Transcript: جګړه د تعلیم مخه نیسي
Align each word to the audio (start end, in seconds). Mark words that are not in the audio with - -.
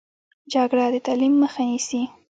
جګړه 0.53 0.85
د 0.93 0.95
تعلیم 1.05 1.33
مخه 1.43 1.61
نیسي 1.69 2.01